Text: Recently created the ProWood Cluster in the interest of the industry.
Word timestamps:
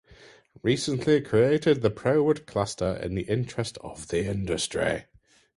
Recently 0.63 1.21
created 1.21 1.83
the 1.83 1.91
ProWood 1.91 2.47
Cluster 2.47 2.99
in 3.03 3.13
the 3.13 3.21
interest 3.21 3.77
of 3.83 4.07
the 4.07 4.25
industry. 4.25 5.05